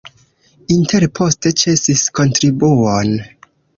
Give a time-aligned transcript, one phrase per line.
[0.75, 3.15] Intel poste ĉesis kontribuon.